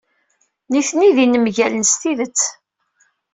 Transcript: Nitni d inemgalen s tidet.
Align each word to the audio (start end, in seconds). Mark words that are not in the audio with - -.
Nitni 0.71 1.09
d 1.15 1.17
inemgalen 1.23 1.83
s 1.91 1.93
tidet. 2.01 2.41